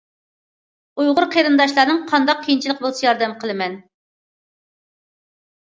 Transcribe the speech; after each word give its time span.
ئۇيغۇر 1.01 1.27
قېرىنداشلارنىڭ 1.35 2.01
قانداق 2.13 2.41
قىيىنچىلىقى 2.47 2.85
بولسا 2.87 3.07
ياردەم 3.07 3.37
قىلىمەن. 3.45 3.79